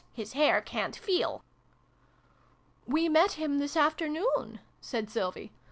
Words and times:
His 0.15 0.33
hair 0.33 0.63
ca'n't 0.63 0.95
feel!"" 0.95 1.43
We 2.87 3.07
met 3.07 3.33
him 3.33 3.59
this 3.59 3.77
afternoon," 3.77 4.59
said 4.79 5.11
Sylvie. 5.11 5.51